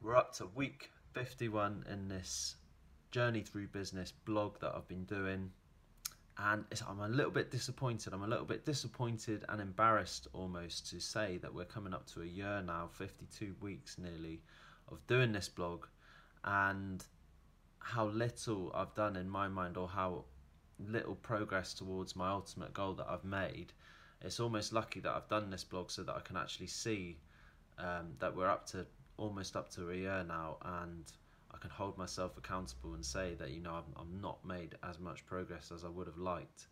[0.00, 2.54] We're up to week 51 in this
[3.10, 5.50] journey through business blog that I've been doing.
[6.38, 8.12] And I'm a little bit disappointed.
[8.12, 12.22] I'm a little bit disappointed and embarrassed almost to say that we're coming up to
[12.22, 14.40] a year now, 52 weeks nearly,
[14.88, 15.86] of doing this blog.
[16.44, 17.04] And
[17.80, 20.26] how little I've done in my mind, or how
[20.78, 23.72] little progress towards my ultimate goal that I've made.
[24.22, 27.18] It's almost lucky that I've done this blog so that I can actually see
[27.80, 28.86] um, that we're up to
[29.18, 31.04] almost up to a year now, and
[31.52, 34.98] I can hold myself accountable and say that you know I'm, I'm not made as
[34.98, 36.66] much progress as I would have liked.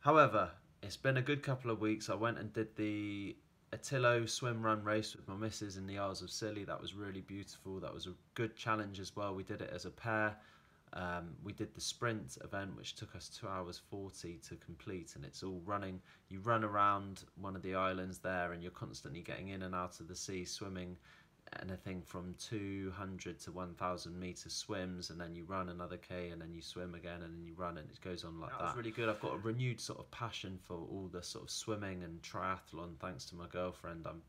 [0.00, 0.50] However,
[0.82, 2.08] it's been a good couple of weeks.
[2.08, 3.36] I went and did the
[3.72, 6.64] ÖTILLÖ swim run race with my missus in the Isles of Scilly.
[6.64, 7.80] That was really beautiful.
[7.80, 9.34] That was a good challenge as well.
[9.34, 10.36] We did it as a pair.
[10.94, 15.24] Um, we did the sprint event, which took us two hours 40 to complete, and
[15.24, 16.00] it's all running.
[16.28, 20.00] You run around one of the islands there, and you're constantly getting in and out
[20.00, 20.96] of the sea, swimming
[21.62, 26.52] anything from 200 to 1000 meter swims and then you run another k and then
[26.52, 28.60] you swim again and then you run and it goes on like that.
[28.60, 29.08] That's really good.
[29.08, 32.98] I've got a renewed sort of passion for all the sort of swimming and triathlon
[33.00, 34.06] thanks to my girlfriend.
[34.06, 34.22] I'm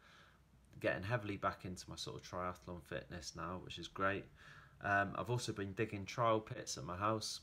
[0.79, 4.25] getting heavily back into my sort of triathlon fitness now, which is great.
[4.83, 7.41] Um, I've also been digging trial pits at my house.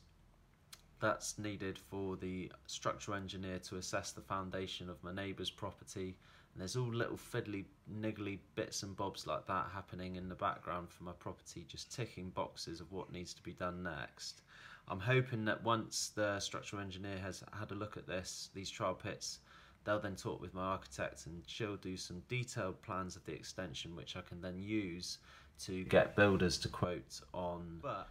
[1.00, 6.16] That's needed for the structural engineer to assess the foundation of my neighbour's property.
[6.54, 7.66] And there's all little fiddly,
[8.00, 12.30] niggly bits and bobs like that happening in the background for my property, just ticking
[12.30, 14.40] boxes of what needs to be done next.
[14.88, 18.94] I'm hoping that once the structural engineer has had a look at this, these trial
[18.94, 19.40] pits,
[19.84, 23.94] they'll then talk with my architect and she'll do some detailed plans of the extension,
[23.94, 25.18] which I can then use
[25.64, 27.78] to get builders to quote on.
[27.82, 28.08] But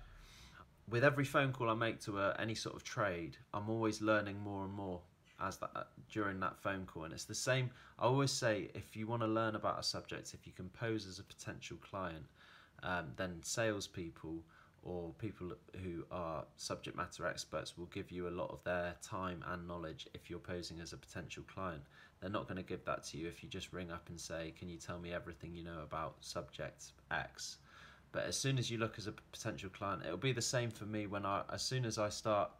[0.89, 4.39] with every phone call I make to a, any sort of trade, I'm always learning
[4.39, 5.01] more and more
[5.39, 7.03] as that during that phone call.
[7.03, 7.69] And it's the same.
[7.99, 11.07] I always say if you want to learn about a subject, if you can pose
[11.07, 12.25] as a potential client,
[12.83, 14.43] um, then salespeople
[14.85, 15.51] or people
[15.83, 20.07] who are subject matter experts will give you a lot of their time and knowledge
[20.13, 21.81] if you're posing as a potential client.
[22.21, 24.53] They're not going to give that to you if you just ring up and say,
[24.57, 27.57] Can you tell me everything you know about subject X?
[28.11, 30.85] But as soon as you look as a potential client, it'll be the same for
[30.85, 32.51] me when I, as soon as I start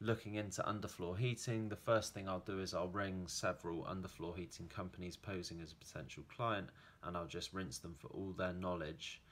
[0.00, 4.68] looking into underfloor heating, the first thing I'll do is I'll ring several underfloor heating
[4.68, 6.68] companies posing as a potential client
[7.02, 9.22] and I'll just rinse them for all their knowledge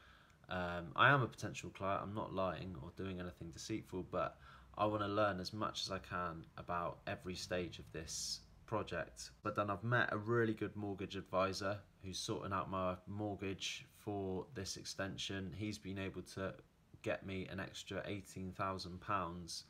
[0.48, 4.36] um, I am a potential client, I'm not lying or doing anything deceitful, but
[4.76, 9.30] I want to learn as much as I can about every stage of this project.
[9.42, 14.46] But then I've met a really good mortgage advisor who's sorting out my mortgage for
[14.54, 15.54] this extension.
[15.56, 16.54] He's been able to
[17.02, 19.62] get me an extra £18,000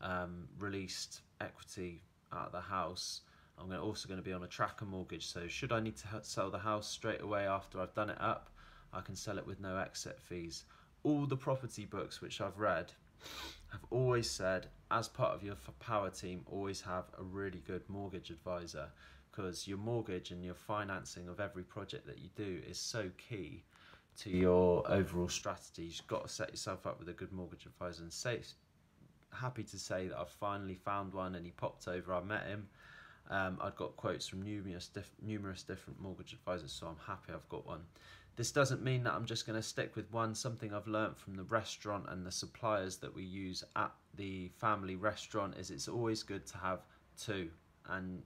[0.00, 2.02] um, released equity
[2.32, 3.20] out of the house.
[3.58, 6.50] I'm also going to be on a tracker mortgage, so should I need to sell
[6.50, 8.48] the house straight away after I've done it up,
[8.92, 10.64] I can sell it with no exit fees.
[11.02, 12.92] All the property books which I've read
[13.72, 18.30] have always said, as part of your power team, always have a really good mortgage
[18.30, 18.88] advisor
[19.30, 23.62] because your mortgage and your financing of every project that you do is so key
[24.18, 25.84] to your overall strategy.
[25.84, 28.40] You've got to set yourself up with a good mortgage advisor and say,
[29.32, 32.12] happy to say that I've finally found one and he popped over.
[32.12, 32.68] I met him.
[33.30, 37.48] Um, I've got quotes from numerous, diff- numerous different mortgage advisors, so I'm happy I've
[37.48, 37.82] got one.
[38.36, 40.34] This doesn't mean that I'm just going to stick with one.
[40.34, 44.96] Something I've learned from the restaurant and the suppliers that we use at the family
[44.96, 46.80] restaurant is it's always good to have
[47.18, 47.50] two.
[47.88, 48.22] And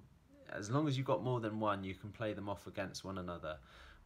[0.52, 3.18] as long as you've got more than one, you can play them off against one
[3.18, 3.56] another.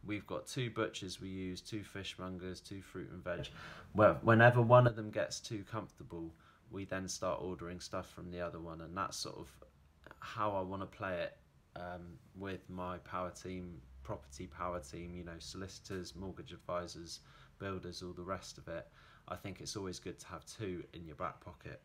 [0.05, 3.49] We've got two butchers we use, two fishmongers, two fruit and veg.
[3.93, 6.33] Well, whenever one of them gets too comfortable,
[6.71, 9.51] we then start ordering stuff from the other one, and that's sort of
[10.19, 11.37] how I want to play it
[11.75, 17.19] um, with my power team property power team, you know, solicitors, mortgage advisors,
[17.59, 18.87] builders, all the rest of it,
[19.27, 21.81] I think it's always good to have two in your back pocket.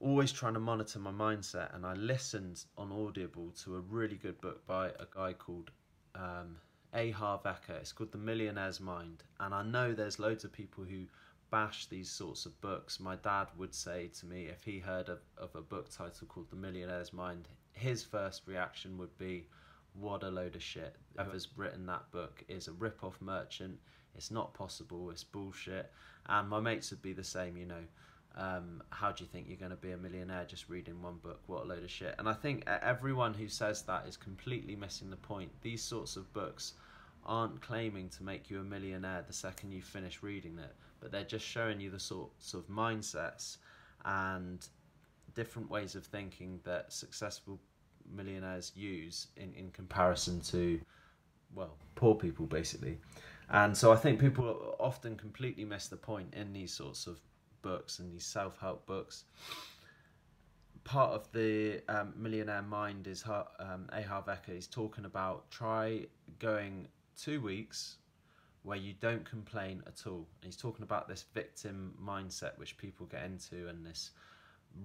[0.00, 4.40] Always trying to monitor my mindset, and I listened on Audible to a really good
[4.40, 5.70] book by a guy called
[6.14, 6.56] um,
[6.94, 7.10] A.
[7.10, 7.76] Harv Eker.
[7.80, 11.06] It's called The Millionaire's Mind, and I know there's loads of people who
[11.52, 12.98] bash these sorts of books.
[12.98, 16.50] My dad would say to me if he heard of, of a book title called
[16.50, 19.46] The Millionaire's Mind, his first reaction would be,
[19.94, 20.96] what a load of shit.
[21.16, 23.78] Whoever's written that book is a rip off merchant.
[24.14, 25.10] It's not possible.
[25.10, 25.90] It's bullshit.
[26.26, 27.84] And my mates would be the same, you know.
[28.34, 31.40] Um, how do you think you're going to be a millionaire just reading one book?
[31.46, 32.14] What a load of shit.
[32.18, 35.50] And I think everyone who says that is completely missing the point.
[35.60, 36.72] These sorts of books
[37.24, 41.24] aren't claiming to make you a millionaire the second you finish reading it, but they're
[41.24, 43.58] just showing you the sorts of mindsets
[44.04, 44.66] and
[45.34, 47.60] different ways of thinking that successful
[48.14, 50.80] millionaires use in, in comparison to
[51.54, 52.98] well, poor people basically.
[53.50, 57.20] And so I think people often completely miss the point in these sorts of
[57.60, 59.24] books and these self help books.
[60.84, 64.02] Part of the um, Millionaire Mind is um, T.
[64.02, 64.54] Harv Eker.
[64.54, 66.06] He's talking about try
[66.38, 67.96] going two weeks
[68.64, 70.26] where you don't complain at all.
[70.40, 74.10] And he's talking about this victim mindset which people get into and this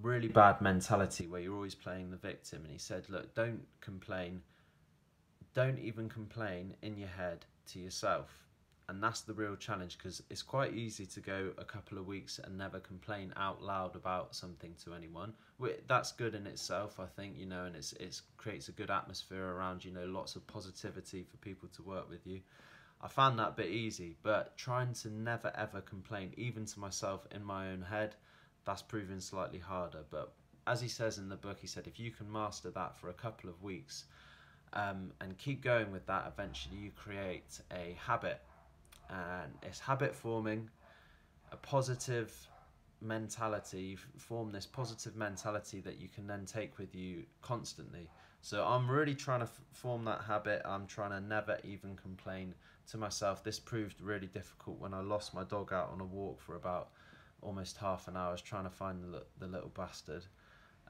[0.02, 2.62] really bad mentality where you're always playing the victim.
[2.64, 4.42] And he said, look, don't complain.
[5.54, 8.48] Don't even complain in your head to yourself
[8.88, 12.40] and that's the real challenge because it's quite easy to go a couple of weeks
[12.42, 15.34] and never complain out loud about something to anyone.
[15.86, 19.44] That's good in itself, I think, you know, and it's it creates a good atmosphere
[19.44, 22.40] around, you know, lots of positivity for people to work with you.
[23.02, 27.26] I found that a bit easy, but trying to never ever complain, even to myself
[27.30, 28.16] in my own head,
[28.68, 30.04] that's proving slightly harder.
[30.10, 30.34] But
[30.66, 33.14] as he says in the book, he said if you can master that for a
[33.14, 34.04] couple of weeks
[34.74, 38.42] um, and keep going with that, eventually you create a habit
[39.08, 40.68] and it's habit forming,
[41.50, 42.30] a positive
[43.00, 48.10] mentality, you form this positive mentality that you can then take with you constantly.
[48.42, 50.60] So I'm really trying to form that habit.
[50.66, 52.54] I'm trying to never even complain
[52.90, 53.42] to myself.
[53.42, 56.90] This proved really difficult when I lost my dog out on a walk for about
[57.42, 58.28] almost half an hour.
[58.28, 60.24] I was trying to find the, the little bastard.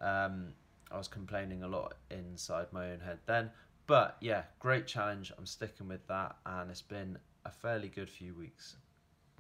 [0.01, 0.55] Um,
[0.91, 3.51] I was complaining a lot inside my own head then.
[3.87, 5.33] But yeah, great challenge.
[5.39, 8.77] I'm sticking with that, and it's been a fairly good few weeks.